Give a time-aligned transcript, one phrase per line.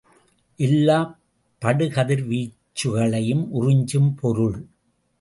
[0.59, 1.19] எல்லாப்
[1.61, 4.67] படுகதிர்வீச்சுகளையும் உறிஞ்சும் பொருள்.